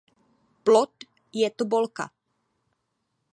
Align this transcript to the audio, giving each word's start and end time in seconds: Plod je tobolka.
Plod 0.67 1.05
je 1.41 1.49
tobolka. 1.63 2.09